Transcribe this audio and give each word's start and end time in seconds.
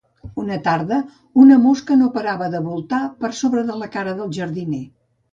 Una 0.43 0.55
tarda 0.67 0.95
una 1.41 1.57
mosca 1.65 1.97
no 1.99 2.07
parava 2.15 2.47
de 2.53 2.61
voltar 2.69 3.01
per 3.25 3.31
sobre 3.41 3.63
la 3.83 3.91
cara 3.97 4.15
del 4.23 4.33
jardiner. 4.39 4.81